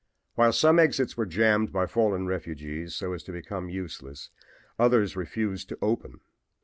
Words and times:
While 0.33 0.51
some 0.51 0.79
exits 0.79 1.15
were 1.15 1.27
jammed 1.27 1.71
by 1.71 1.85
fallen 1.85 2.25
refugees 2.25 2.95
so 2.95 3.13
as 3.13 3.21
to 3.25 3.31
become 3.31 3.69
useless, 3.69 4.31
others 4.79 5.15
refused 5.15 5.69
to 5.69 5.77
open. 5.79 6.21